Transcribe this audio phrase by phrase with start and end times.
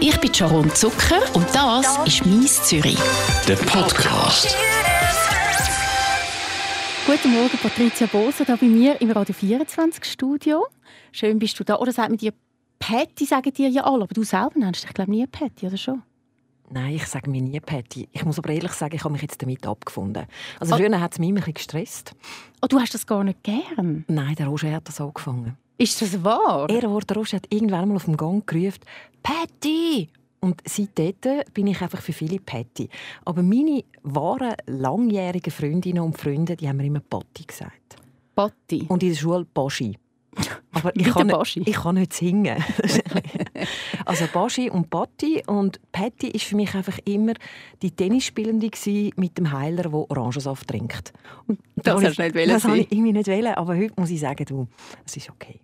[0.00, 2.98] Ich bin Sharon Zucker und das ist «Mies Zürich».
[3.48, 4.56] Der Podcast.
[7.04, 10.66] Guten Morgen, Patricia Boser, da bei mir im Radio 24 Studio.
[11.10, 11.76] Schön bist du da.
[11.78, 12.32] Oder sagt mir dir
[12.78, 15.76] Patty, sagen dir ja alle, aber du selber nennst dich, glaube ich, nie Patty, oder
[15.76, 16.02] schon?
[16.70, 18.08] Nein, ich sage mir nie Patty.
[18.12, 20.26] Ich muss aber ehrlich sagen, ich habe mich jetzt damit abgefunden.
[20.60, 21.00] Also früher oh.
[21.00, 22.14] hat es mich immer ein bisschen gestresst.
[22.62, 24.04] Oh, du hast das gar nicht gern?
[24.06, 25.56] Nein, der Roger hat das angefangen.
[25.80, 26.68] Ist das wahr?
[26.68, 28.80] Er, der Roger hat irgendwann mal auf dem Gang gerufen,
[29.22, 30.08] «Patty!»
[30.40, 32.88] Und seitdem bin ich einfach für viele Patty.
[33.24, 37.96] Aber meine wahren, langjährigen Freundinnen und Freunde, die haben mir immer Patti gesagt.
[38.34, 38.86] Patti?
[38.88, 39.98] Und in der Schule Baschi.
[40.70, 42.62] Aber ich kann, nicht, ich kann nicht singen.
[44.04, 45.42] also Baschi und Patti.
[45.44, 47.32] Und Patti war für mich einfach immer
[47.82, 48.70] die Tennisspielende
[49.16, 51.12] mit dem Heiler, der Orangensaft trinkt.
[51.48, 52.50] Und das, das hast du nicht.
[52.50, 53.54] Das wollte ich irgendwie nicht wollen.
[53.54, 54.68] Aber heute muss ich sagen, du,
[55.04, 55.60] es ist okay.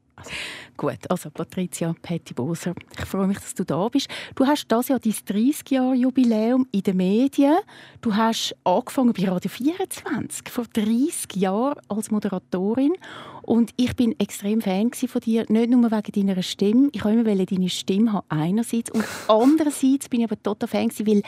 [0.77, 4.09] Gut, also Patricia Petty Boser, ich freue mich, dass du da bist.
[4.35, 7.59] Du hast das Jahr dein 30-Jahr-Jubiläum in den Medien.
[8.01, 12.95] Du hast angefangen bei Radio 24, vor 30 Jahren als Moderatorin.
[13.43, 16.89] Und ich bin extrem Fan von dir, nicht nur wegen deiner Stimme.
[16.93, 18.91] Ich wollte immer deine Stimme haben, einerseits.
[18.91, 21.23] Und andererseits bin ich aber total Fan, weil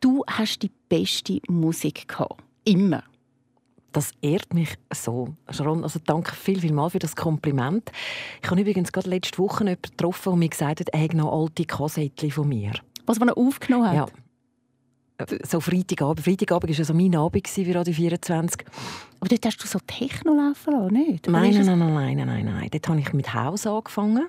[0.00, 2.42] du hast die beste Musik gehabt.
[2.64, 3.02] Immer.
[3.96, 5.28] Das ehrt mich so.
[5.48, 7.90] Sharon, also danke viel, viel mal für das Kompliment.
[8.42, 11.32] Ich habe übrigens gerade letzte Woche jemanden getroffen, der mir gesagt hat, er habe noch
[11.32, 12.72] alte Kassettchen von mir.
[13.06, 13.94] Was man aufgenommen hat?
[13.94, 15.26] Ja.
[15.44, 16.22] So Freitagabend.
[16.26, 18.66] Freitagabend war ja so mein Abend für Radio 24.
[19.18, 21.26] Aber dort hast du so Techno laufen lassen, nicht?
[21.26, 22.68] Nein, nein, nein, nein, nein, nein, nein.
[22.70, 24.26] Dort habe ich mit Haus angefangen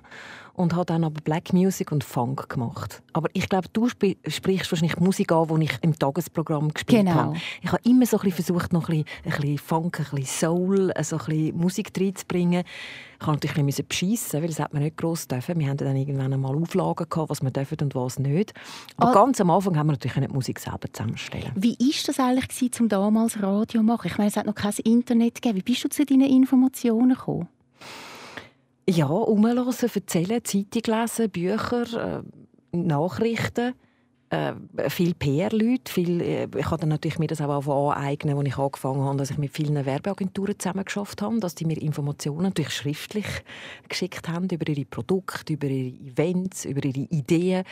[0.57, 3.03] und habe dann aber Black Music und Funk gemacht.
[3.13, 7.15] Aber ich glaube, du sprichst wahrscheinlich Musik an, die ich im Tagesprogramm gespielt genau.
[7.15, 7.37] habe.
[7.61, 10.25] Ich habe immer so ein bisschen versucht, noch ein bisschen, ein bisschen Funk, ein bisschen
[10.25, 12.63] Soul, so ein bisschen Musik reinzubringen.
[13.19, 15.59] Ich musste natürlich ein bisschen beschissen, weil das hat man nicht gross dürfen.
[15.59, 18.53] Wir hatten dann irgendwann einmal Auflagen gehabt, was wir dürfen und was nicht.
[18.97, 19.13] Aber oh.
[19.13, 21.51] ganz am Anfang haben wir natürlich die Musik selber zusammenstellen.
[21.55, 24.07] Wie war das eigentlich gewesen, zum damals Radio machen?
[24.07, 25.57] Ich meine, es hat noch kein Internet gegeben.
[25.57, 27.47] Wie bist du zu deinen Informationen gekommen?
[28.89, 33.73] Ja, rumhören, erzählen, Zeitung lesen, Bücher, äh, Nachrichten.
[34.29, 34.53] Äh,
[34.87, 35.91] viele PR-Leute.
[35.91, 39.37] Viel, äh, ich habe natürlich mir das auch aneignen, als ich angefangen habe, dass ich
[39.37, 43.25] mit vielen Werbeagenturen zusammengeschafft habe, dass die mir Informationen natürlich schriftlich
[43.89, 47.65] geschickt haben über ihre Produkte, über ihre Events, über ihre Ideen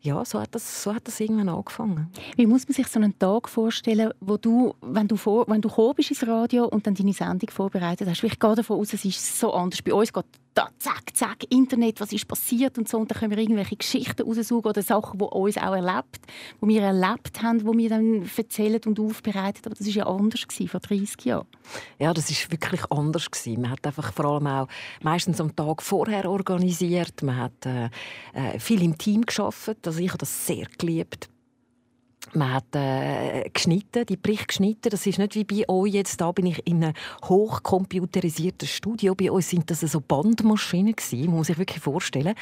[0.00, 2.10] ja, so hat, das, so hat das irgendwann angefangen.
[2.36, 5.68] Wie muss man sich so einen Tag vorstellen, wo du, wenn du, vor, wenn du
[5.96, 8.22] ins Radio und dann deine Sendung vorbereitet hast?
[8.22, 9.82] Ich gehe davon aus, es ist so anders.
[9.82, 10.24] Bei uns geht
[10.58, 12.98] da, zack, zack, Internet, was ist passiert und so.
[12.98, 16.18] Und dann können wir irgendwelche Geschichten raussuchen oder Sachen, die uns auch erlebt,
[16.60, 19.62] die wir erlebt haben, die wir dann erzählen und aufbereiten.
[19.66, 21.46] Aber das war ja anders gewesen, vor 30 Jahren.
[22.00, 23.62] Ja, das war wirklich anders gewesen.
[23.62, 24.66] Man hat einfach vor allem auch
[25.00, 27.22] meistens am Tag vorher organisiert.
[27.22, 27.90] Man hat äh,
[28.32, 29.86] äh viel im Team geschafft.
[29.86, 31.28] Also ich habe das sehr geliebt.
[32.34, 34.90] Man hat äh, geschnitten, die Berichte geschnitten.
[34.90, 36.20] Das ist nicht wie bei euch jetzt.
[36.20, 36.94] Da bin ich in einem
[37.24, 39.14] hochcomputerisierten Studio.
[39.14, 42.34] Bei uns sind das so Bandmaschinen gewesen, muss sich wirklich vorstellen.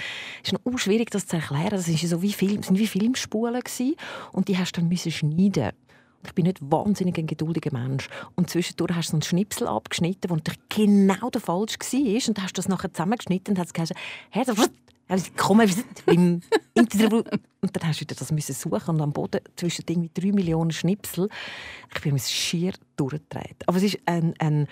[0.42, 1.70] Es ist noch schwierig, das zu erklären.
[1.70, 3.94] Das ist so wie Film, sind wie Filmspulen gewesen.
[4.32, 5.70] und die hast du dann müssen schneiden.
[6.26, 8.08] Ich bin nicht wahnsinnig ein geduldiger Mensch.
[8.34, 12.28] Und zwischendurch hast du einen Schnipsel abgeschnitten, der genau der falsch war.
[12.28, 14.44] Und hast das nachher zusammengeschnitten und hast gesagt, hey,
[15.36, 15.60] komm,
[16.06, 16.42] im
[16.74, 17.22] Interview.
[17.60, 20.72] Und dann hast du wieder das müssen suchen und am Boden zwischen irgendwie drei Millionen
[20.72, 21.28] Schnipsel.
[21.94, 23.56] Ich bin mir schier durchgedreht.
[23.66, 24.66] Aber es ist ein, ein,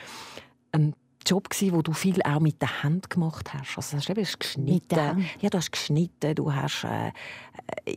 [0.73, 0.95] ein
[1.27, 3.77] Job wo du viel auch mit der Hand gemacht hast.
[3.77, 5.27] Also hast du hast geschnitten.
[5.41, 6.35] Ja, du hast geschnitten.
[6.35, 7.13] Du hast, äh, äh,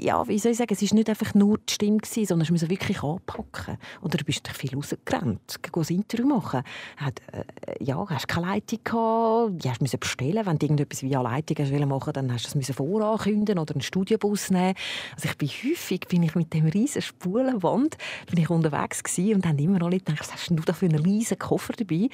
[0.05, 2.53] ja, wie soll ich sagen, es ist nicht einfach nur die Stimme gewesen, sondern du
[2.53, 3.77] musst wirklich anpacken.
[4.01, 6.63] Oder du bist viel rausgerannt, ein Interview machen.
[6.97, 10.45] Hat, äh, ja, hast keine Leitung gehabt, du bestellen.
[10.45, 14.49] Wenn du irgendetwas via Leitung hast machen dann hast du das vorankündigen oder einen Studiobus
[14.49, 14.73] nehmen.
[15.15, 17.97] Also ich bin häufig bin ich mit dem riesen Spulenwand
[18.29, 20.85] bin ich unterwegs gewesen und haben immer noch Leute gedacht, was hast du da für
[20.85, 22.09] einen riesen Koffer dabei?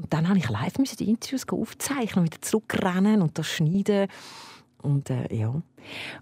[0.00, 4.08] Und dann habe ich live die Interviews aufzeichnen, wieder zurückrennen und das schneiden.
[4.82, 5.60] Und, äh, ja.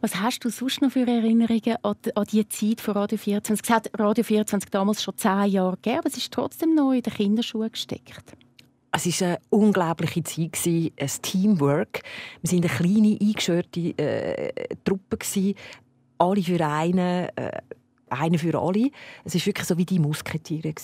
[0.00, 3.64] Was hast du sonst noch für Erinnerungen an die, an die Zeit von Radio 24?
[3.64, 7.02] Es hat Radio 24 damals schon zehn Jahre gegeben, aber es ist trotzdem noch in
[7.02, 8.24] den Kinderschuhen gesteckt.
[8.90, 12.00] Es war eine unglaubliche Zeit, ein Teamwork.
[12.42, 15.18] Wir waren eine kleine, eingeschürte äh, Truppe.
[16.18, 17.60] Alle für einen, äh,
[18.08, 18.90] einer für alle.
[19.22, 20.74] Es war wirklich so wie die Musketiere.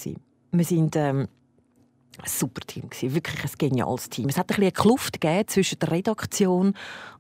[0.52, 0.94] Wir sind...
[0.94, 1.26] Ähm,
[2.18, 4.28] ein super Team wirklich ein geniales Team.
[4.28, 6.74] Es hat ein bisschen eine Kluft zwischen der Redaktion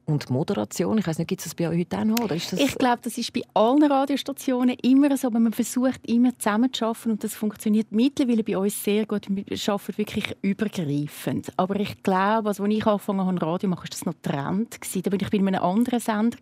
[0.06, 0.98] und Moderation.
[0.98, 2.20] Ich weiß nicht, gibt es das bei euch heute auch noch?
[2.20, 6.00] Oder ist das ich glaube, das ist bei allen Radiostationen immer so, aber man versucht
[6.06, 9.26] immer zusammen zu arbeiten und das funktioniert mittlerweile bei uns sehr gut.
[9.28, 11.52] Wir arbeiten wirklich übergreifend.
[11.56, 14.78] Aber ich glaube, also, als ich angefangen habe, Radio machen, war das noch Trend.
[15.04, 16.38] Da war ich bei einem anderen Sender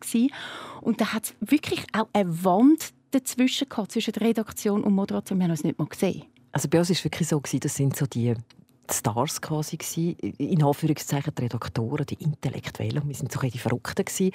[0.80, 5.38] und da hat es wirklich auch eine Wand dazwischen gehabt, zwischen der Redaktion und Moderation.
[5.38, 6.24] Wir haben uns nicht mal gesehen.
[6.52, 8.34] Also bei uns war es wirklich so, das sind so die
[8.90, 14.32] Stars quasi gewesen, in Anführungszeichen die Redaktoren, die Intellektuellen, wir sind so die Verrückten gewesen.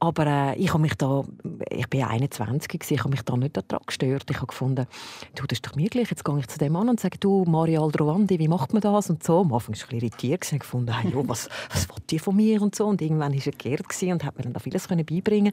[0.00, 1.24] Aber äh, ich habe mich da,
[1.70, 4.30] ich bin 21 gewesen, ich habe mich da nicht daran gestört.
[4.30, 4.86] Ich habe gefunden,
[5.34, 6.08] du, das ist doch mir gleich.
[6.08, 9.10] Jetzt gehe ich zu dem Mann und sage, du, Mario Aldrovandi, wie macht man das
[9.10, 9.40] und so.
[9.40, 12.20] Am Anfang war ich ein bisschen irritiert und gefunden, hey, jo, was, was will die
[12.20, 12.86] von mir und so.
[12.86, 15.52] Und irgendwann war er geehrt und hat mir dann da vieles beibringen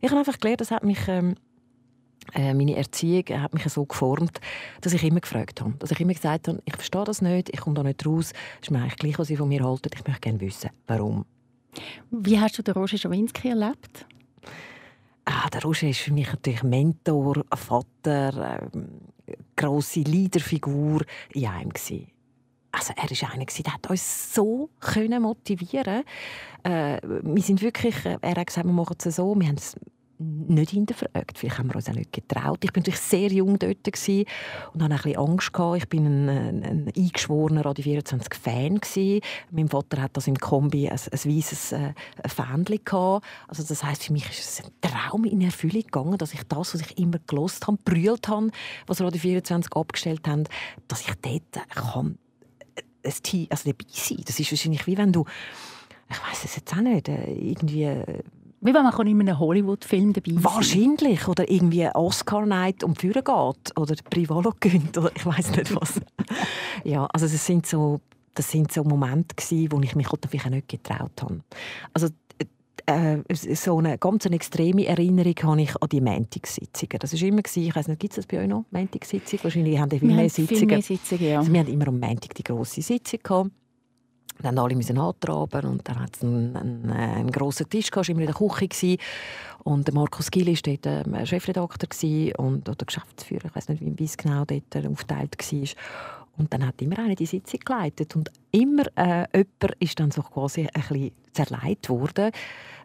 [0.00, 1.34] Ich habe einfach gelernt, das hat mich ähm, äh,
[2.34, 4.40] meine Erziehung hat mich so geformt,
[4.80, 5.74] dass ich immer gefragt habe.
[5.78, 8.68] Dass ich immer gesagt habe, ich verstehe das nicht, ich komme da nicht raus, es
[8.68, 11.24] ist mir eigentlich gleich, was sie von mir halten, ich möchte gerne wissen, warum.
[12.10, 14.06] Wie hast du den Roger Schawinski erlebt?
[15.24, 18.88] Ah, der Roger ist für mich natürlich Mentor, Vater, ähm,
[19.56, 22.08] grosse Leaderfigur in einem gewesen.
[22.72, 24.68] Also er war einer, der hat uns so
[25.20, 26.02] motivieren
[26.64, 29.76] äh, Wir sind wirklich, äh, er hat gesagt, wir machen es so, wir haben es
[30.48, 31.38] nicht hinterfragt.
[31.38, 32.58] Vielleicht haben wir uns auch nicht getraut.
[32.62, 35.48] Ich war natürlich sehr jung dort und hatte ein Angst.
[35.48, 38.80] Ich war ein, ein, ein eingeschworener Radio 24 Fan.
[39.50, 41.92] Mein Vater hat das im Kombi ein, ein weißes äh.
[43.48, 46.74] Also das heisst, für mich ist es ein Traum in Erfüllung gegangen, dass ich das,
[46.74, 48.50] was ich immer gelost habe, brüllt habe,
[48.86, 50.44] was Radio 24 abgestellt haben,
[50.88, 52.18] dass ich dort kann,
[52.74, 54.22] äh, ein Team, also dabei sein.
[54.24, 55.24] Das ist wahrscheinlich wie wenn du
[56.10, 58.22] ich weiß es jetzt auch nicht, äh, irgendwie äh,
[58.64, 61.28] wie wenn man in einem Hollywood-Film dabei sein Wahrscheinlich.
[61.28, 63.24] Oder irgendwie Oscar-Night um die geht.
[63.24, 64.96] Oder Privalo gönnt.
[64.96, 66.00] Oder ich weiß nicht was.
[66.84, 68.00] ja, also das sind so,
[68.34, 71.40] das sind so Momente gewesen, wo ich mich vielleicht auch nicht getraut habe.
[71.92, 72.08] Also
[72.86, 73.18] äh,
[73.54, 76.98] so eine ganz extreme Erinnerung habe ich an die Montagssitzungen.
[76.98, 79.44] Das war immer, ich weiß nicht, gibt es das bei euch noch, Montagssitzungen?
[79.44, 80.58] Wahrscheinlich haben die viel mehr Sitzungen.
[80.58, 81.38] Viel mehr Sitzungen ja.
[81.38, 83.50] also wir haben immer am Montag die grosse Sitzung gehabt.
[84.44, 88.20] Dann alle müssen antraben und dann hat es einen, einen, einen grossen Tisch gehabt, immer
[88.20, 88.98] in der Küche gewesen.
[89.62, 94.04] und der Markus Gill war dort ähm, Chefredakteur und oder Geschäftsführer, ich weiß nicht, wie
[94.04, 95.68] es genau dort äh, aufgeteilt war.
[96.36, 100.22] Und dann hat immer einer die Sitzung geleitet und immer äh, jemand ist dann so
[100.22, 102.30] quasi ein bisschen zerlegt worden,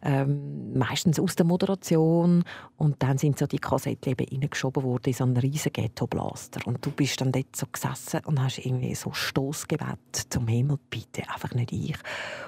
[0.01, 2.43] ähm, meistens aus der Moderation.
[2.77, 6.65] Und dann sind so die Kassetten eben reingeschoben worden in so einen riesen Ghetto-Blaster.
[6.65, 11.23] Und du bist dann dort so gesessen und hast irgendwie so Stoßgebet zum Himmel, bitte,
[11.29, 11.97] einfach nicht ich.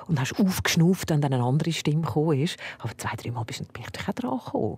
[0.07, 3.62] Und hast aufgeschnauft, wenn dann eine andere Stimme gekommen ist, aber zwei, drei Mal bist
[3.62, 4.77] du, bin ich auch dran gekommen.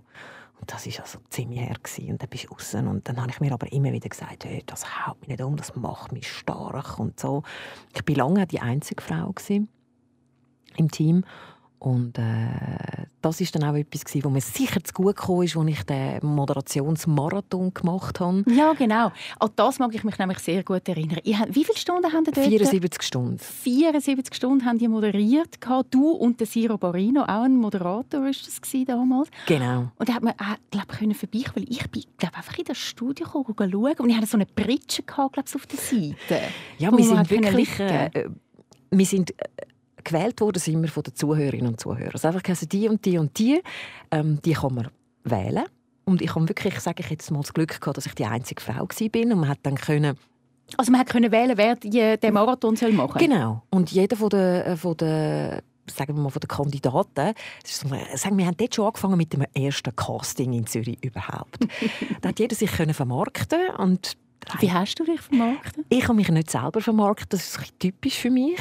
[0.64, 1.76] Und das war also ziemlich her.
[2.08, 2.74] Und dann bist du raus.
[2.74, 5.56] Und dann habe ich mir aber immer wieder gesagt, hey, das haut mich nicht um,
[5.56, 7.42] das macht mich stark und so.
[7.94, 9.34] Ich war lange die einzige Frau
[10.76, 11.24] im Team.
[11.84, 12.22] Und äh,
[13.20, 15.82] das ist dann auch etwas, gewesen, wo mir sicher zu gut kam, ist, als ich
[15.82, 18.42] den Moderationsmarathon gemacht habe.
[18.48, 19.12] Ja, genau.
[19.38, 21.18] An das mag ich mich nämlich sehr gut erinnern.
[21.22, 22.46] wie viele Stunden haben Sie dort?
[22.46, 23.38] 74 Stunden.
[23.38, 25.58] 74 Stunden haben die moderiert.
[25.90, 29.28] Du und der Siro Barino, auch ein Moderator war das damals.
[29.46, 29.90] Genau.
[29.98, 32.78] Und da hat man, äh, glaube ich, vorbei, weil ich bin glaub, einfach in das
[32.78, 33.44] Studio schauen
[33.98, 36.40] und ich hatte so eine Pritsche gehabt, glaub, auf der Seite.
[36.78, 37.78] Ja, wir sind wirklich...
[37.78, 38.30] Äh,
[38.90, 39.44] wir sind äh,
[40.04, 42.12] gewählt worden sind wir von den Zuhörerinnen und Zuhörern.
[42.12, 43.62] Also einfach also die und die und die,
[44.10, 44.88] ähm, die kann man
[45.24, 45.64] wählen.
[46.04, 48.60] Und ich habe wirklich, sage ich jetzt mal, das Glück gehabt, dass ich die einzige
[48.60, 49.22] Frau war.
[49.22, 50.16] Und man hat dann können
[50.78, 51.76] also man konnte wählen, wer
[52.16, 53.28] den Marathon soll machen soll?
[53.28, 53.62] Genau.
[53.70, 57.34] Und jeder von der, äh, von der sagen wir mal, von den Kandidaten,
[57.64, 61.58] sagen, wir haben dort schon angefangen mit dem ersten Casting in Zürich überhaupt.
[62.22, 64.16] da hat jeder sich können vermarkten und
[64.60, 65.84] wie hast du dich vermarktet?
[65.88, 68.58] Ich habe mich nicht selber vermarktet, das ist typisch für mich,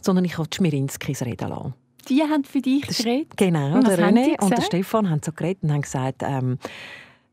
[0.00, 1.74] sondern ich habe die Schmirinskis reden lassen.
[2.08, 3.36] Die haben für dich geredet?
[3.36, 6.58] Genau, und der René und der Stefan haben so geredet und haben gesagt, ähm,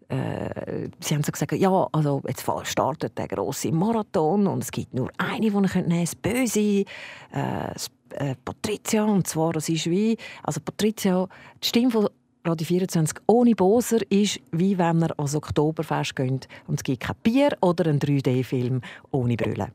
[0.09, 4.93] äh, sie haben so gesagt, ja, also jetzt startet der große Marathon und es gibt
[4.93, 6.85] nur eine, die ihr nehmen könnt, das Böse, äh,
[7.31, 11.27] das, äh, Patricia, und zwar, das ist wie, also Patricia,
[11.61, 12.09] die Stimme von
[12.47, 17.15] Radio 24 ohne Boser ist, wie wenn ihr ans Oktoberfest geht und es gibt kein
[17.21, 19.71] Bier oder einen 3D-Film ohne Brüllen.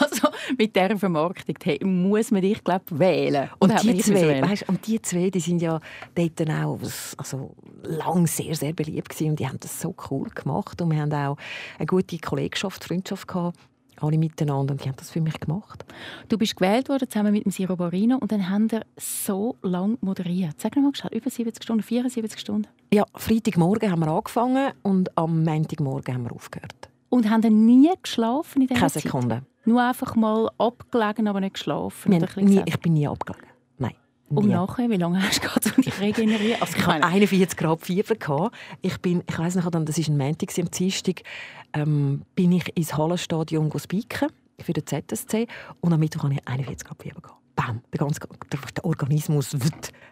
[0.00, 3.50] Also mit dieser Vermarktung hey, muss man dich glaub, wählen.
[3.58, 5.80] Und, und die, zwei, weißt, und die zwei die sind ja
[6.14, 6.78] dort auch
[7.18, 11.00] also, lang sehr, sehr beliebt gewesen und die haben das so cool gemacht und wir
[11.00, 11.36] haben auch
[11.78, 13.58] eine gute Kollegschaft, Freundschaft gehabt
[14.02, 15.84] alle miteinander und die haben das für mich gemacht.
[16.28, 19.98] Du bist gewählt worden zusammen mit dem Siro Barino und dann haben wir so lange
[20.00, 20.60] moderiert.
[20.60, 22.68] Sag mal, über 70 Stunden, 74 Stunden?
[22.92, 26.88] Ja, Freitagmorgen haben wir angefangen und am Montagmorgen haben wir aufgehört.
[27.10, 29.42] Und haben dann nie geschlafen in dieser Keine Sekunde.
[29.64, 32.10] Nur einfach mal abgelegen, aber nicht geschlafen?
[32.10, 33.47] Nie, ich bin nie abgelegen.
[34.30, 34.52] Und nie.
[34.52, 36.60] nachher, wie lange hast du gerade, um dich regenerieren?
[36.60, 38.14] Also, Ich hatte 41 Grad Fieber.
[38.14, 38.54] Gehabt.
[38.82, 41.22] Ich, bin, ich weiss noch, das war ein Montag, am Dienstag,
[41.72, 44.28] ähm, bin ich ins Hallenstadion spiken
[44.60, 45.46] für den ZSC
[45.80, 47.20] und am Mittwoch hatte ich 41 Grad Fieber.
[47.20, 47.38] Gehabt.
[47.56, 48.20] Bam, der ganze
[48.52, 49.56] der, der Organismus,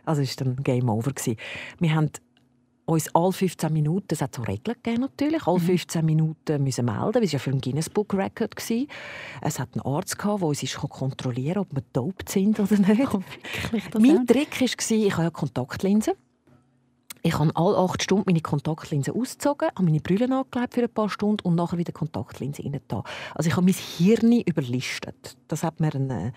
[0.04, 1.12] also es war dann Game Over.
[1.12, 1.36] Gewesen.
[1.78, 2.10] Wir haben
[2.86, 7.14] uns alle 15 Minuten, es hat so Regeln gegeben natürlich, alle 15 Minuten müssen melden,
[7.14, 8.86] weil es ja für ein Guinness Book Record war.
[9.42, 13.12] Es hat einen Arzt gehabt, der uns kontrollieren ob wir dope sind oder nicht.
[13.12, 14.26] wirklich, das Mein?
[14.26, 16.14] Trick war, ich habe ja Kontaktlinsen.
[17.26, 21.10] Ich habe alle acht Stunden meine Kontaktlinsen ausgezogen, habe meine Brille angelegt für ein paar
[21.10, 22.80] Stunden und nachher wieder Kontaktlinsen rein.
[23.34, 25.36] Also ich habe mein Hirn überlistet.
[25.48, 26.32] Das hat mir ein äh,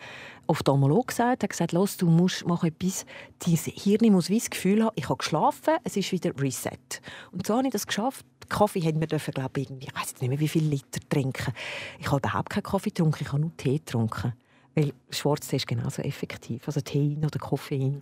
[0.47, 1.43] Ophthalmolog gesagt.
[1.43, 3.05] Er hat gesagt, du musst mach etwas,
[3.37, 7.01] dein Hirn muss wie das Gefühl haben, ich habe geschlafen, es ist wieder Reset.
[7.31, 8.25] Und so habe ich das geschafft.
[8.49, 11.53] Kaffee haben wir dürfen, glaube ich, ich weiß nicht mehr, wie viele Liter trinken.
[11.99, 14.33] Ich habe überhaupt keinen Kaffee getrunken, ich habe nur Tee getrunken.
[14.73, 16.63] Weil Schwarztee ist genauso effektiv.
[16.65, 18.01] Also Tein oder Koffein.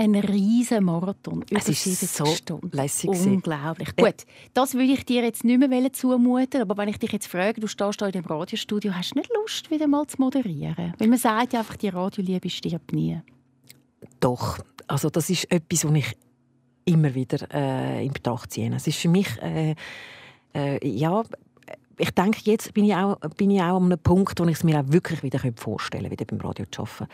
[0.00, 1.42] Ein riesen Marathon.
[1.50, 2.70] Über Es ist 70 so Stunden.
[2.74, 3.10] lässig.
[3.10, 3.96] Unglaublich.
[3.96, 4.24] Gut,
[4.54, 7.66] das würde ich dir jetzt nicht mehr zumuten, aber wenn ich dich jetzt frage, du
[7.66, 10.94] stehst da in dem Radiostudio, hast du nicht Lust, wieder mal zu moderieren?
[10.98, 13.20] Weil man sagt ja einfach, die Radioliebe stirbt nie.
[14.20, 16.16] Doch, also das ist etwas, was ich
[16.84, 18.72] immer wieder äh, in Betracht ziehe.
[18.74, 19.74] Es ist für mich, äh,
[20.54, 21.24] äh, ja,
[21.98, 24.64] ich denke, jetzt bin ich, auch, bin ich auch an einem Punkt, wo ich es
[24.64, 27.08] mir auch wirklich wieder vorstellen könnte, wieder beim Radio zu arbeiten.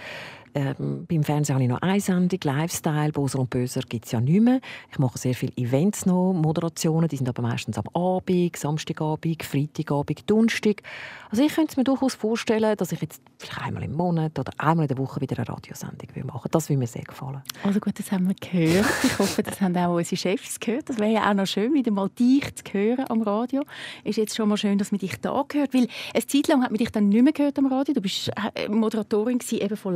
[0.55, 4.21] Ähm, beim Fernsehen habe ich noch eine Sendung, Lifestyle, Boser und Böser gibt es ja
[4.21, 4.61] nicht mehr.
[4.93, 10.31] Ich mache sehr viele Events noch, Moderationen, die sind aber meistens am Abend, Samstagabend, Freitagabend,
[10.31, 10.83] Donnerstag.
[11.31, 14.85] Also ich könnte mir durchaus vorstellen, dass ich jetzt vielleicht einmal im Monat oder einmal
[14.85, 16.49] in der Woche wieder eine Radiosendung machen.
[16.53, 17.43] Das würde mir sehr gefallen.
[17.65, 18.87] Also gut, das haben wir gehört.
[19.03, 20.89] Ich hoffe, das haben auch unsere Chefs gehört.
[20.89, 23.65] Das wäre ja auch noch schön, wieder mal dich zu hören am Radio.
[24.05, 26.71] Ist jetzt schon mal schön, dass man dich da gehört, weil eine Zeit lang hat
[26.71, 27.95] man dich dann nicht mehr gehört am Radio.
[27.95, 29.95] Du bist äh, Moderatorin eben von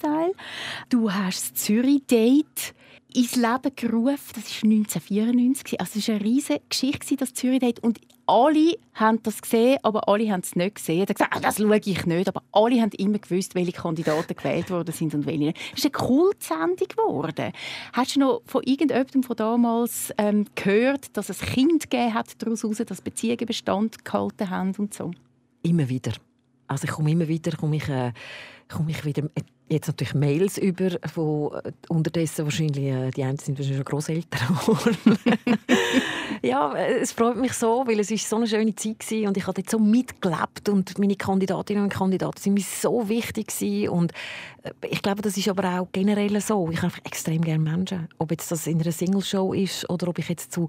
[0.00, 0.32] Lifestyle.
[0.88, 2.74] Du hast das Zürich-Date
[3.12, 4.34] ins Leben gerufen.
[4.34, 5.80] Das war 1994.
[5.80, 7.80] Also es war eine riesige Geschichte, das Zürich-Date.
[7.80, 10.98] Und alle haben das gesehen, aber alle haben es nicht gesehen.
[10.98, 12.28] Er hat gesagt, ah, das schaue ich nicht.
[12.28, 15.58] Aber alle haben immer gewusst, welche Kandidaten gewählt worden sind und welche nicht.
[15.72, 17.52] Es ist eine Kultsendung geworden.
[17.92, 22.60] Hast du noch von irgendjemandem von damals ähm, gehört, dass es Kind gegeben hat daraus
[22.60, 25.10] dass Beziehungen Bestand gehalten haben und so?
[25.62, 26.12] Immer wieder.
[26.68, 28.12] Also ich komme immer wieder, komme ich, äh,
[28.70, 29.24] komme ich wieder
[29.70, 35.18] jetzt natürlich Mails über, wo äh, unterdessen wahrscheinlich, äh, die einen sind wahrscheinlich geworden.
[36.42, 39.36] ja, äh, es freut mich so, weil es ist so eine schöne Zeit war und
[39.36, 43.88] ich habe dort so mitgelebt und meine Kandidatinnen und Kandidaten sind mir so wichtig gewesen.
[43.90, 44.12] und
[44.90, 46.68] ich glaube, das ist aber auch generell so.
[46.70, 48.08] Ich habe extrem gerne Menschen.
[48.18, 50.68] Ob jetzt das in einer Single-Show ist oder ob ich jetzt zu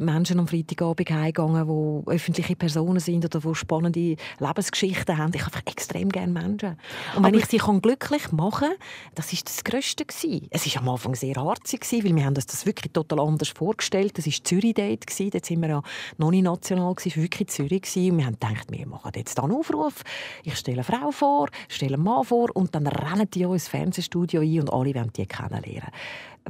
[0.00, 5.32] Menschen am Freitagabend heimgehe, die öffentliche Personen sind oder die spannende Lebensgeschichten haben.
[5.34, 6.76] Ich habe extrem gerne Menschen.
[7.16, 8.78] Und wenn ich sie kann glücklich machen kann,
[9.14, 10.04] das ist das Größte.
[10.50, 14.16] Es war am Anfang sehr gewesen, weil wir haben uns das wirklich total anders vorgestellt.
[14.16, 15.04] Das war Zürich-Date.
[15.32, 15.82] Dort sind wir ja
[16.18, 17.96] noch nicht national, es war wirklich Zürich.
[17.96, 20.02] Und wir haben gedacht, wir machen jetzt einen Aufruf.
[20.44, 24.40] Ich stelle eine Frau vor, stelle einen Mann vor und dann rennen die ins Fernsehstudio
[24.40, 25.90] ein und alle wollen die kennenlernen.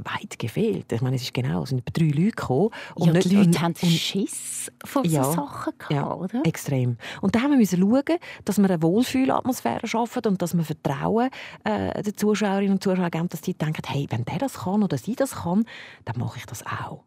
[0.05, 0.93] Weit gefehlt.
[0.93, 2.71] Ich meine, es ist genau, es sind drei Leute gekommen.
[2.99, 5.25] Ja, die Leute und- haben und- Schiss vor Ja.
[5.25, 6.43] so Sachen gehabt, ja, oder?
[6.45, 6.99] extrem.
[7.23, 11.31] Und da haben wir schauen, dass wir eine Wohlfühlatmosphäre schaffen und dass wir Vertrauen
[11.65, 14.99] äh, den Zuschauerinnen und Zuschauern geben, dass die denken, hey, wenn der das kann oder
[14.99, 15.65] sie das kann,
[16.05, 17.05] dann mache ich das auch.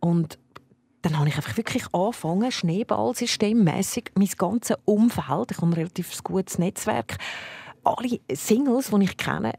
[0.00, 0.38] Und
[1.02, 6.58] dann habe ich einfach wirklich angefangen, schneeballsystemmässig mein ganzes Umfeld, ich habe ein relativ gutes
[6.58, 7.18] Netzwerk,
[7.84, 9.52] alle Singles, die ich kenne,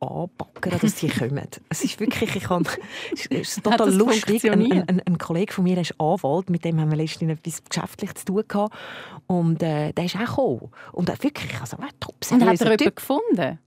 [0.00, 1.48] anpacken, dass sie kommen.
[1.68, 2.68] Es ist wirklich, ich habe,
[3.12, 4.50] es ist total lustig.
[4.50, 8.14] Ein, ein, ein Kollege von mir ist Anwalt, mit dem haben wir letztens etwas geschäftlich
[8.14, 8.74] zu tun gehabt.
[9.26, 10.70] Und äh, der ist auch gekommen.
[10.92, 13.58] Und er wirklich, also er top Und hat er jemanden gefunden?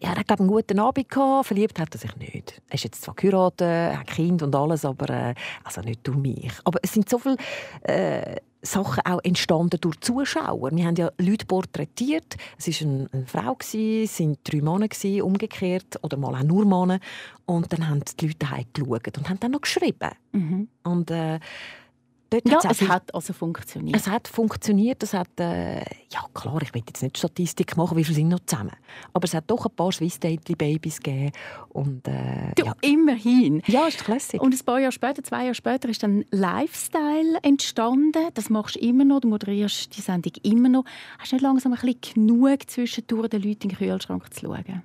[0.00, 2.60] Ja, er hat glaub, einen guten Abend gehabt, verliebt hat er sich nicht.
[2.68, 6.52] Er ist jetzt zwar geheiratet, hat Kind und alles, aber äh, also nicht durch mich.
[6.64, 7.36] Aber es sind so viele
[7.82, 10.70] äh, Sachen auch entstanden durch Zuschauer.
[10.72, 12.36] Wir haben ja Leute porträtiert.
[12.58, 16.42] Es war eine, eine Frau, gewesen, es waren drei Männer, gewesen, umgekehrt, oder mal auch
[16.42, 17.00] nur Männer.
[17.46, 20.10] Und dann haben die Leute geschaut und haben dann noch geschrieben.
[20.32, 20.68] Mhm.
[20.82, 21.40] Und äh,
[22.40, 23.96] dort Ja, es hat also funktioniert.
[23.96, 25.02] es hat funktioniert.
[25.02, 28.40] Es hat, äh, ja klar, ich will jetzt nicht Statistik machen, wie viele sind noch
[28.46, 28.72] zusammen.
[29.12, 31.32] Aber es hat doch ein paar Swiss Dately Babys gegeben.
[31.70, 32.74] Und, äh, du, ja.
[32.80, 33.62] immerhin.
[33.66, 34.40] ja, ist klassisch.
[34.40, 38.28] Und ein paar Jahre später, zwei Jahre später, ist dann Lifestyle entstanden.
[38.34, 40.84] Das machst du immer noch, du moderierst die Sendung immer noch.
[41.18, 44.82] Hast du nicht langsam ein bisschen genug zwischendurch den Leuten in den Kühlschrank zu schauen?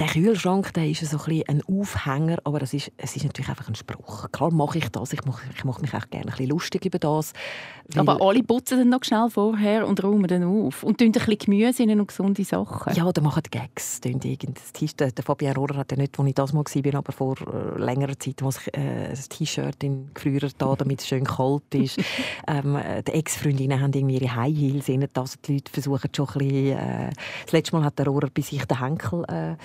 [0.00, 3.68] Der Kühlschrank der ist so ein, ein Aufhänger, aber es ist, es ist natürlich einfach
[3.68, 4.30] ein Spruch.
[4.32, 6.98] Klar mache ich das, ich mache, ich mache mich auch gerne ein bisschen lustig über
[6.98, 7.32] das.
[7.96, 11.38] Aber alle putzen dann noch schnell vorher und räumen dann auf und tun ein bisschen
[11.38, 12.94] Gemüse in und gesunde Sachen.
[12.94, 14.00] Ja, oder machen Gags.
[14.00, 18.18] Der Fabian Rohrer hat ja nicht, als ich das mal war, aber vor äh, längerer
[18.18, 21.98] Zeit, wo ich äh, ein T-Shirt in Gefrierer da, damit es schön kalt ist.
[22.48, 26.38] ähm, die Ex-Freundinnen haben irgendwie ihre High Heels in also die Leute versuchen schon ein
[26.38, 27.10] bisschen, äh,
[27.44, 29.56] das letzte Mal hat der Rohrer bei sich den Henkel äh, äh,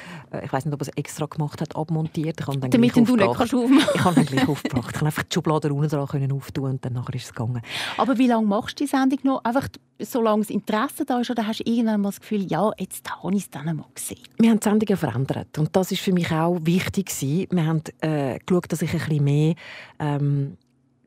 [0.43, 2.39] ich weiß nicht, ob er es extra gemacht hat, abmontiert.
[2.39, 4.87] Ich dann Damit du nicht kannst aufmachen Ich habe dann gleich aufgebracht.
[4.87, 7.61] Ich konnte einfach die Schublade unten dran auftun und dann nachher ist es gegangen.
[7.97, 9.43] Aber wie lange machst du die Sendung noch?
[9.43, 9.67] Einfach
[9.99, 13.35] solange das Interesse da ist, oder hast du irgendwann mal das Gefühl, ja, jetzt habe
[13.35, 14.19] ich es dann einmal gesehen?
[14.37, 17.47] Wir haben die Sendungen verändert und das ist für mich auch wichtig gewesen.
[17.51, 19.55] Wir haben äh, geschaut, dass ich ein bisschen mehr
[19.99, 20.57] ähm,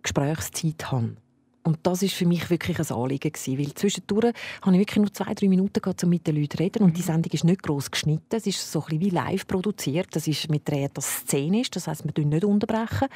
[0.02, 1.16] Gesprächszeit habe.
[1.64, 5.12] Und das ist für mich wirklich ein Anliegen gewesen, weil zwischendurch habe ich wirklich nur
[5.12, 7.06] zwei, drei Minuten gehabt, um mit den Leuten zu reden und die mhm.
[7.06, 10.50] Sendung ist nicht groß geschnitten, es ist so ein bisschen wie live produziert, das ist
[10.50, 13.08] mit drehen das szenisch, das heißt, wir tun nicht unterbrechen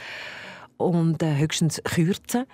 [0.77, 2.45] und äh, höchstens kürzen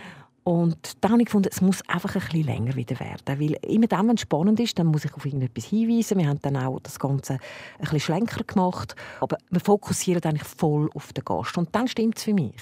[0.49, 3.38] und dann habe ich gefunden, es muss einfach ein bisschen länger wieder werden.
[3.38, 6.17] Weil immer dann, wenn es spannend ist, dann muss ich auf irgendetwas hinweisen.
[6.17, 7.40] Wir haben dann auch das Ganze ein
[7.81, 8.97] bisschen schlenker gemacht.
[9.21, 11.59] Aber wir fokussieren eigentlich voll auf den Gast.
[11.59, 12.57] Und dann stimmt es für mich.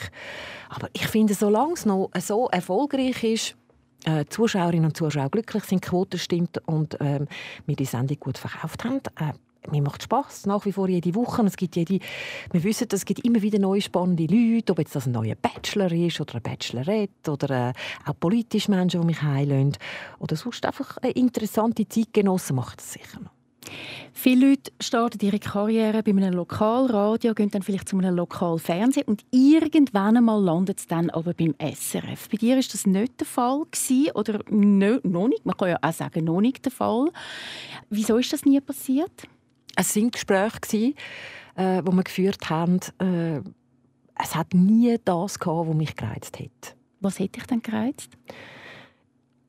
[0.68, 3.56] Aber ich finde, solange es noch so erfolgreich ist,
[4.04, 7.28] äh, Zuschauerinnen und Zuschauer glücklich sind, Quote stimmt und ähm,
[7.66, 9.32] wir die Sendung gut verkauft haben, äh,
[9.70, 11.42] mir macht Spaß nach wie vor jede Woche.
[11.46, 11.98] es gibt jede,
[12.52, 15.92] wir wissen, es gibt immer wieder neue spannende Leute, ob jetzt das ein neuer Bachelor
[15.92, 17.72] ist oder eine Bachelorette oder äh,
[18.06, 19.76] auch politische Menschen, die mich heilen
[20.18, 23.36] oder sonst einfach eine interessante Zeitgenossen macht das sicher noch.
[24.12, 29.24] Viele Leute starten ihre Karriere bei einem Lokalradio, gehen dann vielleicht zu einem Lokalfernsehen und
[29.30, 32.28] irgendwann einmal landet es dann aber beim SRF.
[32.30, 35.92] Bei dir ist das nicht der Fall gewesen, oder noch nicht, man kann ja auch
[35.92, 37.10] sagen, noch nicht der Fall.
[37.90, 39.28] Wieso ist das nie passiert?
[39.76, 40.94] Es waren Gespräche,
[41.54, 42.80] äh, die wir geführt haben.
[42.98, 43.40] Äh,
[44.18, 46.76] es hat nie das gehabt, was mich gereizt hat.
[47.00, 48.10] Was hätte dich denn gereizt?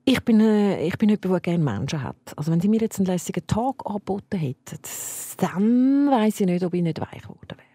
[0.04, 2.16] Ich bin, äh, ich bin jemand, der gerne Menschen hat.
[2.36, 4.80] Also wenn sie mir jetzt einen lässigen Tag angeboten hätten,
[5.38, 7.67] dann weiß ich nicht, ob ich nicht weich geworden wäre.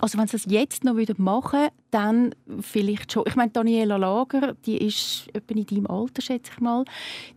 [0.00, 3.24] Also wenn sie es jetzt noch wieder machen, dann vielleicht schon.
[3.26, 6.84] Ich meine, Daniela Lager, die ist etwa in deinem Alter, schätze ich mal.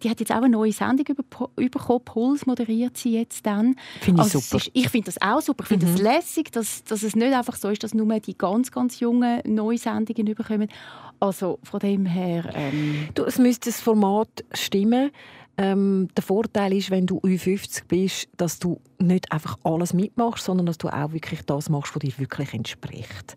[0.02, 2.02] Die hat jetzt auch eine neue Sendung bekommen.
[2.04, 3.76] Puls moderiert sie jetzt dann.
[4.02, 4.58] Finde ich also super.
[4.58, 5.64] Ist, ich finde das auch super.
[5.64, 6.04] Ich finde es mhm.
[6.06, 9.78] lässig, dass, dass es nicht einfach so ist, dass nur die ganz, ganz jungen neue
[9.78, 10.70] Sendungen bekommen.
[11.20, 12.52] Also von dem her...
[12.54, 15.12] Ähm du, es müsste das Format stimmen.
[15.60, 20.68] Ähm, der Vorteil ist, wenn du Ü50 bist, dass du nicht einfach alles mitmachst, sondern
[20.68, 23.36] dass du auch wirklich das machst, was dir wirklich entspricht.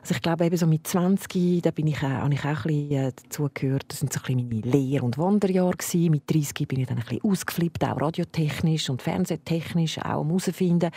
[0.00, 2.54] Also ich glaube, eben so mit 20, da bin ich, äh, habe ich auch ein
[2.62, 6.10] bisschen äh, dazugehört, das sind so ein meine Lehr- und Wanderjahre gewesen.
[6.10, 10.90] Mit 30 bin ich dann ein bisschen ausgeflippt, auch radiotechnisch und fernsehtechnisch, auch am herausfinden.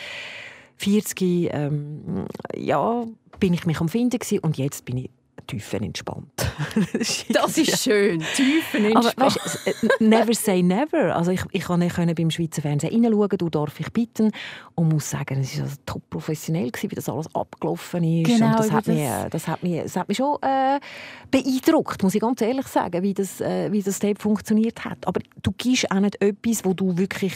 [0.77, 2.25] 40, ähm,
[2.57, 3.05] ja,
[3.39, 5.11] bin ich mich am Finden gewesen, und jetzt bin ich
[5.47, 6.31] tiefenentspannt.
[7.29, 9.17] das ist schön, tiefenentspannt.
[9.17, 11.15] Aber weißt, äh, never say never.
[11.15, 14.31] Also ich, ich kann nicht beim Schweizer Fernsehen hineinschauen, du darf ich bitten
[14.75, 18.27] und muss sagen, es war also top professionell, gewesen, wie das alles abgelaufen ist.
[18.27, 18.95] Genau, und das, hat das...
[18.95, 20.79] Mich, das, hat mich, das hat mich schon äh,
[21.29, 25.05] beeindruckt, muss ich ganz ehrlich sagen, wie das, äh, wie das Tape funktioniert hat.
[25.05, 27.33] Aber du gibst auch nicht etwas, wo du wirklich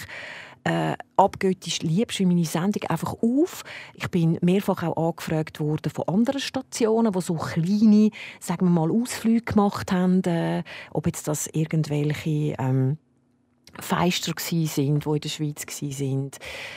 [0.67, 3.63] äh, abgöttisch liebst, wie meine Sendung einfach auf.
[3.93, 8.91] Ich bin mehrfach auch angefragt worden von anderen Stationen, die so kleine, sagen wir mal,
[8.91, 12.97] Ausflüge gemacht haben, äh, ob jetzt das irgendwelche ähm,
[13.79, 16.31] Feister sind, die in der Schweiz waren,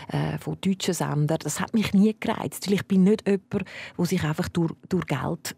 [0.08, 1.38] äh, von deutschen Sendern.
[1.42, 3.64] Das hat mich nie gereizt, weil ich bin nicht jemand,
[3.98, 5.56] der sich einfach durch, durch Geld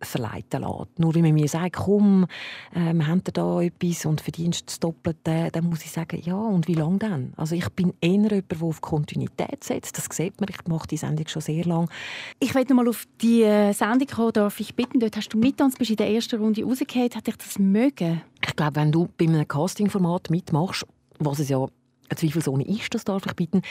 [0.00, 0.98] verleiten lässt.
[0.98, 2.26] Nur wenn man mir sagt, komm,
[2.74, 6.68] äh, wir haben da etwas und verdienst das Doppelte, dann muss ich sagen, ja, und
[6.68, 7.32] wie lange dann?
[7.36, 9.96] Also ich bin eher jemand, der auf Kontinuität setzt.
[9.96, 11.88] Das sieht man, ich mache die Sendung schon sehr lange.
[12.38, 15.00] Ich noch mal auf die äh, Sendung kommen, darf ich bitten.
[15.00, 17.10] Dort hast du mittanzt, bist in der ersten Runde rausgefallen.
[17.14, 18.22] Hat dich das mögen?
[18.44, 20.86] Ich glaube, wenn du bei einem Castingformat mitmachst,
[21.18, 21.66] was es ja
[22.14, 23.62] zweifelsohne ist, das darf ich bitten,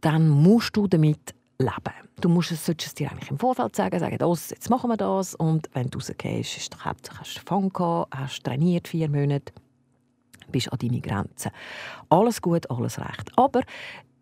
[0.00, 2.08] dann musst du damit leben.
[2.20, 4.96] Du musst es, solltest es dir eigentlich im Vorfeld sagen, sagen, das, jetzt machen wir
[4.96, 9.08] das und wenn du rausgehst, ist doch hauptsächlich hast du Fang gehabt, hast trainiert vier
[9.08, 9.52] Monate,
[10.50, 11.50] bist an deine Grenzen.
[12.08, 13.30] Alles gut, alles recht.
[13.36, 13.62] Aber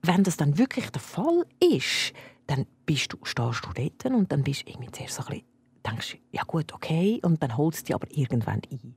[0.03, 2.13] wenn das dann wirklich der Fall ist,
[2.47, 5.47] dann bist du, stehst du dort und dann bist du irgendwie zuerst so ein bisschen,
[5.87, 8.95] denkst, ja gut, okay, und dann holst du dich aber irgendwann ein.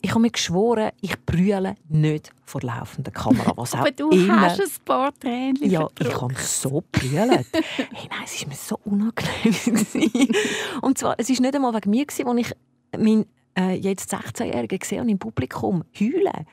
[0.00, 3.52] Ich habe mir geschworen, ich brülle nicht vor laufender Kamera.
[3.56, 4.42] Was Aber du immer...
[4.42, 7.12] hast ein paar Tränen Ja, ich habe so brüllt.
[7.52, 10.28] hey, nein, es war mir so unangenehm.
[10.82, 12.52] und zwar, es war nicht einmal wegen mir, als ich
[12.96, 13.26] meinen
[13.58, 16.46] äh, jetzt 16-Jährigen gesehen habe im Publikum heulen.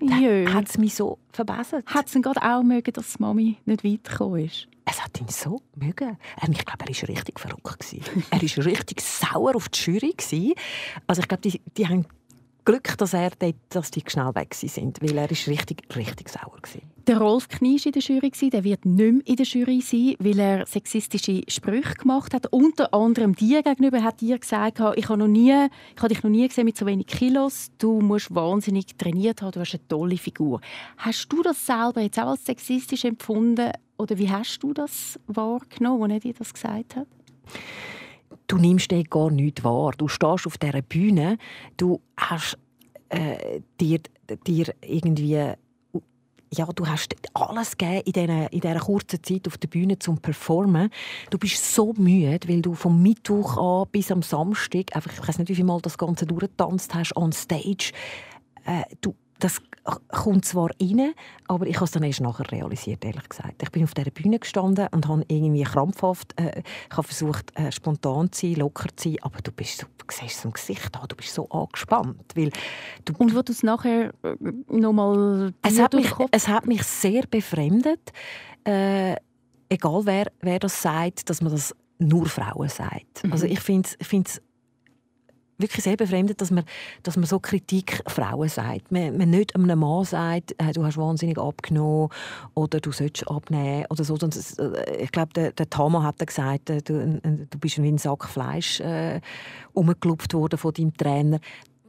[0.00, 1.84] Dann hat es mich so verbessert.
[1.86, 4.68] Hat es gerade auch mögen, dass Mami nicht weitergekommen ist?
[4.84, 6.18] es hat ihn so mögen.
[6.50, 7.94] Ich glaube, er war richtig verrückt.
[8.30, 10.54] er war richtig sauer auf die Jury.
[11.06, 12.06] Also ich glaube, die, die haben
[12.64, 16.52] Glück, dass, er dort, dass die schnell weg sind, weil er ist richtig, richtig sauer
[16.52, 16.82] war.
[17.08, 20.14] Der Rolf Knie war in der Jury, der wird nicht mehr in der Jury sein,
[20.20, 22.46] weil er sexistische Sprüche gemacht hat.
[22.52, 26.30] Unter anderem dir gegenüber hat dir gesagt, ich habe, noch nie, ich habe dich noch
[26.30, 30.16] nie gesehen mit so wenig Kilos, du musst wahnsinnig trainiert haben, du hast eine tolle
[30.16, 30.60] Figur.
[30.98, 36.04] Hast du das selber jetzt auch als sexistisch empfunden oder wie hast du das wahrgenommen,
[36.04, 37.08] als er dir das gesagt hat?
[38.52, 39.92] Du nimmst dir gar nicht wahr.
[39.96, 41.38] Du stehst auf dieser Bühne,
[41.78, 42.58] du hast
[43.08, 44.00] äh, dir,
[44.46, 45.54] dir irgendwie
[46.54, 50.18] ja, du hast alles gegeben in dieser, in dieser kurzen Zeit auf der Bühne zum
[50.18, 50.90] Performen.
[51.30, 55.38] Du bist so müde, weil du vom Mittwoch an bis am Samstag, einfach, ich weiß
[55.38, 57.92] nicht, wie viel Mal das Ganze durchgetanzt hast, on stage.
[58.66, 59.62] Äh, du, das
[60.08, 61.12] kommt zwar rein,
[61.48, 63.62] aber ich habe es dann erst nachher realisiert, ehrlich gesagt.
[63.62, 67.72] Ich bin auf dieser Bühne gestanden und habe irgendwie krampfhaft äh, ich habe versucht, äh,
[67.72, 70.96] spontan zu sein, locker zu sein, aber du bist so, du siehst es im Gesicht
[70.96, 72.32] an, du bist so angespannt.
[72.34, 72.50] Weil
[73.04, 74.36] du, und wo du es nachher äh,
[74.68, 75.52] nochmal...
[75.62, 78.12] Es, hat mich, es hat mich sehr befremdet,
[78.64, 79.16] äh,
[79.68, 83.24] egal wer, wer das sagt, dass man das nur Frauen sagt.
[83.24, 83.32] Mhm.
[83.32, 84.42] Also ich finde es
[85.62, 86.64] wirklich sehr befremdet, dass man,
[87.02, 88.92] dass man so Kritik Frauen sagt.
[88.92, 92.08] Man, man nicht einem Mann sagt, äh, du hast wahnsinnig abgenommen
[92.54, 94.16] oder du sollst abnehmen oder so.
[94.16, 98.28] Äh, ich glaube, der, der Tama hat gesagt, äh, du, du bist wie ein Sack
[98.28, 99.20] Fleisch äh,
[99.72, 101.38] umgelupft worden von deinem Trainer.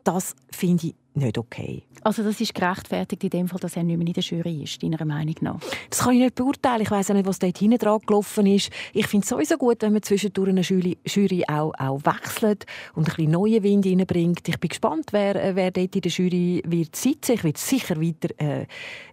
[0.03, 1.83] Das finde ich nicht okay.
[2.03, 4.81] Also das ist gerechtfertigt in dem Fall, dass er nicht mehr in der Jury ist,
[4.81, 5.59] deiner Meinung nach?
[5.89, 6.81] Das kann ich nicht beurteilen.
[6.81, 8.69] Ich weiß auch nicht, was dort hinten dran gelaufen ist.
[8.93, 13.07] Ich finde es sowieso gut, wenn man zwischendurch eine Jury, Jury auch, auch wechselt und
[13.09, 14.47] ein bisschen neuen Wind reinbringt.
[14.47, 17.33] Ich bin gespannt, wer, äh, wer dort in der Jury wird sitzen.
[17.33, 18.65] Ich werde sicher weiter äh,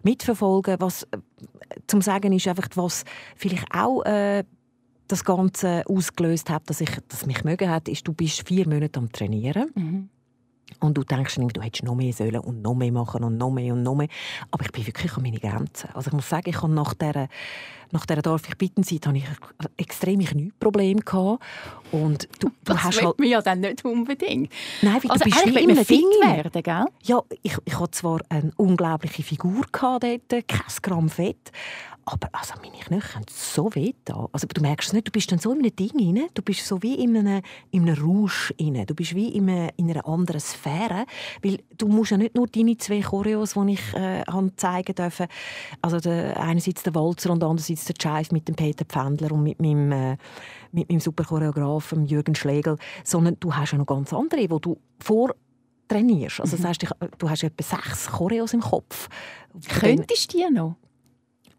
[0.03, 0.77] mitverfolgen.
[0.79, 1.19] Was äh,
[1.87, 3.05] zum Sagen ist einfach, was
[3.37, 4.45] vielleicht auch äh,
[5.11, 9.01] das Ganze ausgelöst hat, dass ich, dass mich mögen hat, ist, du bist vier Monate
[9.01, 9.71] am Trainieren.
[9.75, 10.09] Mhm.
[10.79, 13.73] Und du denkst du hättest noch mehr sollen und noch mehr machen und noch mehr
[13.75, 14.09] und noch mehr.
[14.51, 15.91] Aber ich bin wirklich an meine Grenzen.
[15.95, 17.29] Also ich muss sagen, ich habe nach dieser,
[17.91, 19.25] nach dieser Darf ich bitten Zeit habe ich
[19.77, 21.03] extreme Knieprobleme.
[21.93, 23.19] Und du, du das hast halt...
[23.19, 24.53] man ja dann nicht unbedingt.
[24.83, 26.07] Nein, weil also du bist wie einem Ding.
[26.23, 26.85] werden, gell?
[27.03, 31.51] Ja, ich, ich hatte zwar eine unglaubliche Figur gehabt dort, kein Gramm Fett,
[32.13, 34.29] aber also meine Knöchel haben so weh da.
[34.33, 36.67] Also du merkst es nicht, du bist dann so in einem Ding rein, du bist
[36.67, 38.85] so wie in einem, in einem Rausch rein.
[38.87, 41.07] Du bist wie in einer, in einer anderen Sphäre,
[41.43, 44.25] weil du musst ja nicht nur deine zwei Choreos, die ich äh,
[44.57, 45.29] zeigen durfte,
[45.83, 49.61] also der, einerseits der Walzer und andererseits der Jive mit dem Peter Pfändler und mit
[49.61, 50.17] meinem, äh,
[50.73, 54.79] mit meinem super Choreografen Jürgen Schlegel, sondern du hast ja noch ganz andere, wo du
[54.99, 55.35] vor
[55.89, 56.41] trainierst.
[56.41, 56.69] Also das mhm.
[56.69, 56.87] heißt,
[57.19, 59.09] du hast etwa sechs Choreos im Kopf.
[59.81, 60.77] Könntest du die noch?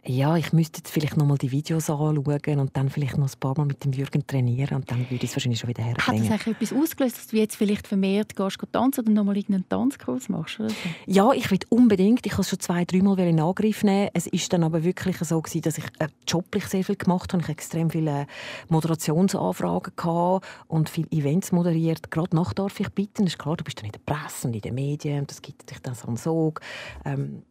[0.04, 3.40] Ja, ich müsste jetzt vielleicht noch mal die Videos anschauen und dann vielleicht noch ein
[3.40, 6.24] paar Mal mit dem Jürgen trainieren und dann würde ich es wahrscheinlich schon wieder herbringen.
[6.24, 9.26] Hat das eigentlich etwas ausgelöst, dass du jetzt vielleicht vermehrt gehst, gehst tanzen oder noch
[9.26, 10.60] mal irgendeinen Tanzkurs machst?
[10.60, 10.76] Oder so?
[11.06, 12.26] Ja, ich will unbedingt.
[12.26, 14.10] Ich habe es schon zwei, dreimal in Angriff nehmen.
[14.16, 17.42] Es ist dann aber wirklich so gewesen, dass ich äh, joblich sehr viel gemacht habe.
[17.42, 18.26] Ich habe extrem viele
[18.70, 22.10] Moderationsanfragen gehabt und viele Events moderiert.
[22.10, 23.26] Gerade nach darf ich bitten.
[23.26, 25.28] Das ist klar, du bist dann in der Presse und in den Medien.
[25.28, 26.62] Das gibt dich dann so einen Sog.
[27.06, 27.44] Ähm,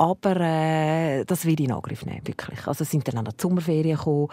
[0.00, 2.66] aber äh, das will ich in Angriff nehmen, wirklich.
[2.66, 4.28] Also es sind dann auch die Sommerferien gekommen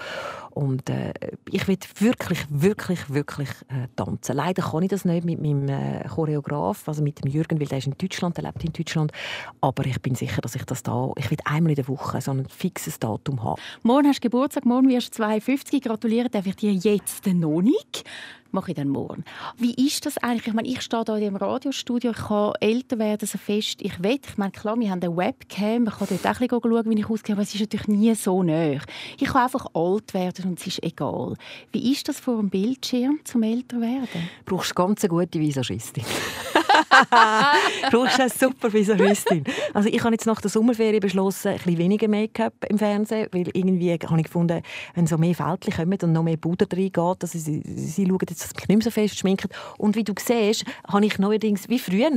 [0.51, 1.11] und äh,
[1.51, 4.37] ich will wirklich, wirklich, wirklich äh, tanzen.
[4.37, 7.79] Leider kann ich das nicht mit meinem äh, Choreograf, also mit dem Jürgen, weil der
[7.79, 9.11] ist in Deutschland, der lebt in Deutschland.
[9.59, 12.31] Aber ich bin sicher, dass ich das da, ich will einmal in der Woche so
[12.31, 13.61] ein fixes Datum haben.
[13.83, 15.83] Morgen hast du Geburtstag, morgen wirst du 52.
[15.83, 18.05] Gratulieren darf ich dir jetzt noch nicht
[18.57, 19.23] mache ich dann morgen.
[19.57, 20.47] Wie ist das eigentlich?
[20.47, 24.01] Ich meine, ich stehe hier in dem Radiostudio, ich kann älter werden so fest ich
[24.01, 24.19] will.
[24.27, 27.09] Ich meine, klar, wir haben eine Webcam, man kann dort auch ein schauen, wie ich
[27.09, 28.79] aussehe, aber es ist natürlich nie so nah.
[29.19, 31.35] Ich kann einfach alt werden und es ist egal.
[31.71, 34.29] Wie ist das vor dem Bildschirm, zum älter werden?
[34.45, 36.03] Du brauchst ganz eine gute Visagistin.
[37.91, 39.43] du brauchst eine super Visagistin.
[39.73, 43.49] Also ich habe jetzt nach der Sommerferien beschlossen, ein bisschen weniger Make-up im Fernsehen, weil
[43.53, 44.61] irgendwie habe ich gefunden,
[44.95, 48.43] wenn so mehr Fältchen kommen und noch mehr Puder reingeht, dass sie, sie schauen jetzt,
[48.43, 49.49] dass mich nicht mehr so fest schminken.
[49.77, 52.11] Und wie du siehst, habe ich neuerdings wie früher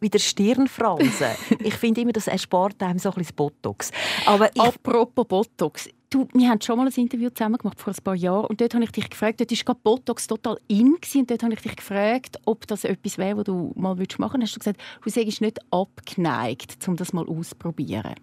[0.00, 1.28] wieder Stirnfransen.
[1.60, 3.90] ich finde immer, das erspart einem so ein bisschen Botox.
[4.26, 4.60] Aber ich...
[4.60, 8.44] Apropos Botox, Du, wir haben schon mal ein Interview zusammen gemacht vor ein paar Jahren
[8.44, 11.60] und dort habe ich dich gefragt, dort war Botox total in und dort habe ich
[11.60, 14.22] dich gefragt, ob das etwas wäre, was du mal machen würdest.
[14.42, 18.14] Hast du gesagt, du sagst nicht abgeneigt, um das mal auszuprobieren?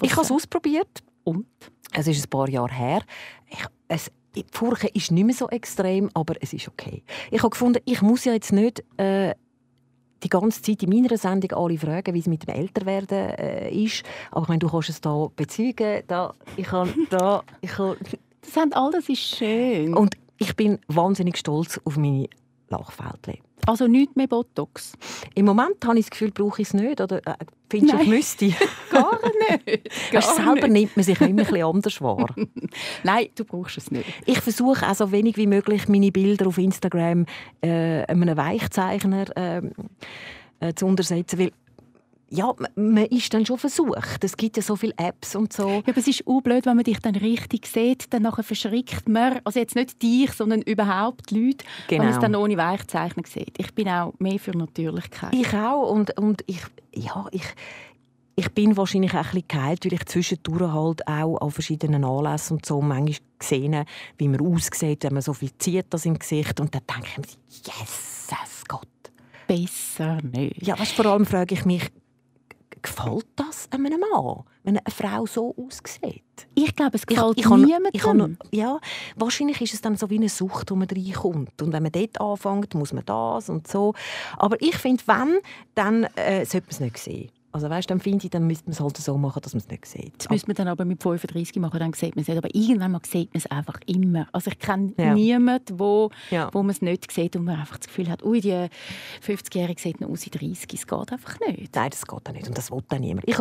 [0.00, 1.04] Ich habe es ausprobiert.
[1.22, 1.46] Und?
[1.92, 3.02] Es ist ein paar Jahre her.
[3.48, 7.04] Ich, es, die Furche ist nicht mehr so extrem, aber es ist okay.
[7.30, 9.32] Ich habe gefunden, ich muss ja jetzt nicht äh,
[10.22, 14.02] die ganze Zeit in meiner Sendung alle fragen, wie es mit dem Älterwerden äh, ist.
[14.30, 16.02] Aber ich meine, du kannst es da bezeugen.
[16.06, 17.96] Da, ich kann, da, ich kann...
[18.40, 19.94] Das haben alles ist schön.
[19.94, 22.28] Und ich bin wahnsinnig stolz auf meine
[22.68, 23.38] Lachfältchen.
[23.66, 24.92] Also nicht mehr Botox?
[25.34, 27.00] Im Moment habe ich das Gefühl, brauche ich es nicht.
[27.00, 27.34] Oder äh,
[27.70, 28.48] findest du, ich müsste?
[28.90, 29.20] Gar
[29.50, 29.88] nicht.
[30.10, 30.72] Gar selber nicht.
[30.72, 32.34] nimmt man sich immer ein bisschen anders wahr.
[33.04, 34.04] Nein, du brauchst es nicht.
[34.26, 37.26] Ich versuche auch so wenig wie möglich meine Bilder auf Instagram
[37.60, 39.72] äh, einem Weichzeichner ähm,
[40.58, 41.52] äh, zu untersetzen, weil
[42.32, 44.24] ja, man ist dann schon versucht.
[44.24, 45.68] Es gibt ja so viele Apps und so.
[45.68, 49.40] Ja, aber es ist blöd, wenn man dich dann richtig sieht, dann nachher verschrickt man,
[49.44, 52.00] also jetzt nicht dich, sondern überhaupt die Leute, genau.
[52.00, 53.58] wenn man es dann ohne Weichzeichner sieht.
[53.58, 55.34] Ich bin auch mehr für Natürlichkeit.
[55.34, 56.62] Ich auch und, und ich,
[56.94, 57.44] ja, ich,
[58.34, 62.56] ich bin wahrscheinlich auch ein bisschen geheilt, weil ich zwischendurch halt auch an verschiedenen Anlässen
[62.56, 63.84] und so manchmal gesehen
[64.16, 67.18] wie man aussieht, wenn man so viel zieht das im Gesicht und dann denke ich
[67.18, 68.88] mir, Jesus Gott.
[69.46, 70.66] Besser nicht.
[70.66, 71.90] Ja, weißt, vor allem frage ich mich,
[72.82, 76.22] gefällt das einem Mann, wenn eine Frau so aussieht?
[76.54, 77.90] Ich glaube, es gefällt ich, ich niemandem.
[77.92, 78.78] Ich kann, ja,
[79.16, 81.62] wahrscheinlich ist es dann so wie eine Sucht, wo man reinkommt.
[81.62, 83.94] Und wenn man dort anfängt, muss man das und so.
[84.36, 85.38] Aber ich finde, wenn,
[85.74, 87.30] dann äh, sollte man es nicht sehen.
[87.52, 89.68] Also weißt, dann finde ich, dann müsste man es halt so machen, dass man es
[89.68, 90.14] nicht sieht.
[90.18, 92.38] Das müsste man dann aber mit 35 machen, dann sieht man es nicht.
[92.38, 94.26] Aber irgendwann mal sieht man es einfach immer.
[94.32, 95.12] Also ich kenne ja.
[95.12, 96.48] niemanden, wo, ja.
[96.52, 98.68] wo man es nicht sieht und man einfach das Gefühl hat, ui, die
[99.22, 100.72] 50-Jährige sieht noch aus wie 30.
[100.72, 101.76] Es geht einfach nicht.
[101.76, 103.28] Nein, das geht nicht und das will dann niemand.
[103.28, 103.36] Ich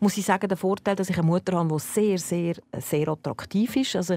[0.00, 3.76] muss ich sagen, der Vorteil, dass ich eine Mutter habe, die sehr, sehr, sehr attraktiv
[3.76, 3.94] ist.
[3.94, 4.16] Also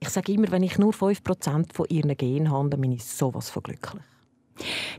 [0.00, 3.50] ich sage immer, wenn ich nur 5% von ihren Genen habe, dann bin ich sowas
[3.50, 4.02] von glücklich.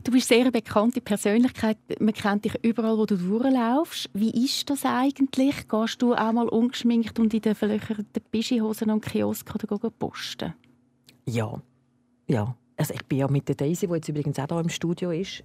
[0.02, 1.78] Du bist sehr eine bekannte Persönlichkeit.
[2.00, 4.10] Man kennt dich überall, wo du durchlaufst.
[4.12, 5.68] Wie ist das eigentlich?
[5.68, 10.54] Gehst du auch mal ungeschminkt und in den verlöcherten Bischihosen am Kiosk oder posten?
[11.26, 11.60] Ja.
[12.26, 12.56] Ja.
[12.76, 15.44] Also ich bin ja mit der Daisy, die jetzt übrigens auch hier im Studio ist.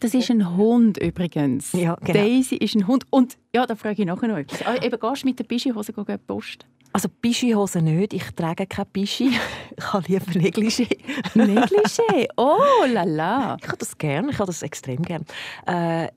[0.00, 1.72] Das ist ein Hund übrigens.
[1.72, 2.12] Ja, genau.
[2.12, 3.04] Daisy ist ein Hund.
[3.10, 4.62] Und ja, da frage ich nachher noch etwas.
[4.64, 6.64] Ah, eben, gehst du mit der Bischihose posten?
[6.94, 8.12] Also Bischi-Hose nicht.
[8.12, 9.30] Ich trage keine Bischi.
[9.76, 10.86] Ich habe lieber Negligé.
[11.34, 12.28] Negligé?
[12.36, 13.56] Oh, la la.
[13.60, 14.30] Ich habe das gerne.
[14.30, 15.24] Ich habe das extrem gerne.
[15.66, 16.08] Äh,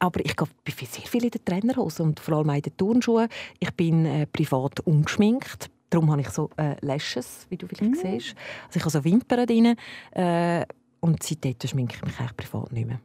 [0.00, 3.28] aber ich bin sehr viel in der Trainerhose und vor allem auch in den Turnschuhen.
[3.60, 5.70] Ich bin äh, privat ungeschminkt.
[5.90, 7.94] Darum habe ich so äh, Lashes, wie du vielleicht mm.
[7.94, 8.34] siehst.
[8.66, 9.76] Also ich habe so Wimpern drin.
[10.10, 10.66] Äh,
[11.00, 13.00] und seitdem schminke ich mich eigentlich privat nicht mehr.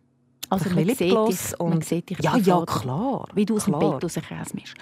[0.49, 3.27] Also man sieht, dich, und man sieht dich Ja, ja, klar.
[3.33, 4.73] Wie du aus dem Bett rauskämst.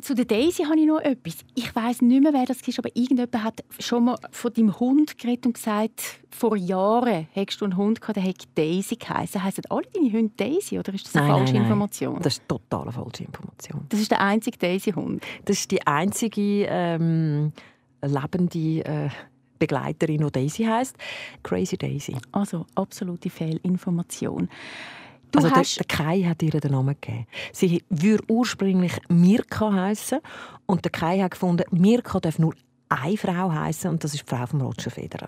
[0.00, 1.38] Zu der Daisy habe ich noch etwas.
[1.54, 5.16] Ich weiß nicht mehr, wer das ist, aber irgendjemand hat schon mal von deinem Hund
[5.16, 9.42] geredet und gesagt, vor Jahren hättest du einen Hund gehabt, der hätte Daisy geheißen.
[9.42, 11.72] Heissen alle deine Hunde Daisy oder ist das eine nein, falsche nein, nein.
[11.72, 12.20] Information?
[12.20, 13.86] Das ist total falsche Information.
[13.88, 15.24] Das ist der einzige Daisy-Hund?
[15.46, 17.52] Das ist die einzige ähm,
[18.02, 18.84] lebende...
[18.84, 19.08] Äh
[19.58, 20.96] Begleiterin, die Daisy heißt,
[21.42, 22.16] Crazy Daisy.
[22.32, 24.48] Also absolute Fehlinformation.
[25.36, 25.78] Du also hast...
[25.78, 27.26] der, der Kai hat ihr den Namen gegeben.
[27.52, 30.20] Sie würde ursprünglich Mirka heißen
[30.66, 32.54] und der Kai hat gefunden, Mirka darf nur
[32.88, 35.26] eine Frau heißen und das ist die Frau von Roger Federer.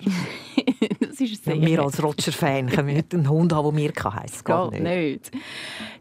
[1.00, 4.44] das ist sehr ja, wir als Roger-Fan können nicht einen Hund haben, der Mirka heisst.
[4.44, 4.82] Geht nicht.
[4.82, 5.30] nicht.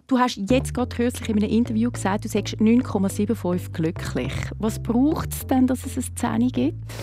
[0.06, 4.34] Du hast jetzt gerade kürzlich in einem Interview gesagt, du sagst 9,75 glücklich.
[4.58, 6.94] Was braucht es denn, dass es eine 10 gibt?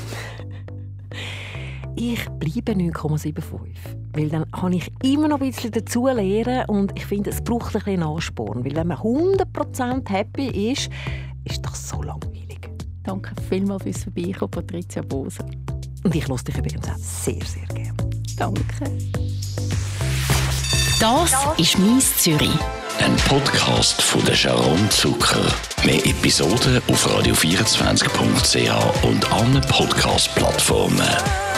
[1.97, 3.43] Ich bleibe 9,75.
[4.13, 7.75] Weil dann kann ich immer noch ein bisschen dazu lernen und ich finde, es braucht
[7.75, 8.65] ein bisschen Ansporn.
[8.65, 10.89] Weil wenn man 100% happy ist,
[11.45, 12.61] ist das so langweilig.
[13.03, 15.45] Danke vielmals fürs Vorbeikommen, Patricia Bose.
[16.05, 17.95] Und ich lasse dich übrigens auch sehr, sehr gerne.
[18.37, 18.63] Danke.
[21.01, 22.51] Das ist «Mies Zürich».
[23.01, 25.45] Ein Podcast von der Sharon Zucker.
[25.85, 31.54] Mehr Episoden auf radio24.ch und allen Podcast-Plattformen.